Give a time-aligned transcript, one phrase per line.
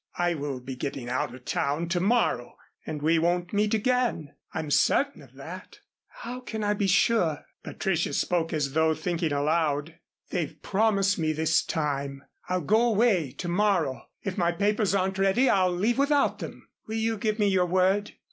[0.17, 2.55] I will be getting out of town to morrow
[2.87, 4.33] and we won't meet again.
[4.51, 5.77] I'm certain of that."
[6.23, 9.99] "How can I be sure?" Patricia spoke as though thinking aloud.
[10.31, 12.23] "They've promised me this time.
[12.49, 14.07] I'll go away to morrow.
[14.23, 18.13] If my papers aren't ready I'll leave without them." "Will you give me your word?"